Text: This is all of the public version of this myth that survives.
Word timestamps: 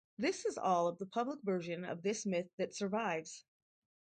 This 0.17 0.45
is 0.45 0.57
all 0.57 0.87
of 0.87 0.97
the 0.97 1.05
public 1.05 1.43
version 1.43 1.85
of 1.85 2.01
this 2.01 2.25
myth 2.25 2.49
that 2.57 2.73
survives. 2.73 3.45